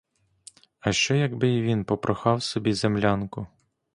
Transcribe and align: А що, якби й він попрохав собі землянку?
А 0.79 0.91
що, 0.93 1.15
якби 1.15 1.47
й 1.49 1.61
він 1.61 1.85
попрохав 1.85 2.43
собі 2.43 2.73
землянку? 2.73 3.47